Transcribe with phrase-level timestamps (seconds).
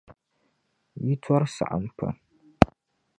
[1.05, 2.15] Yi tɔri saɣim pam.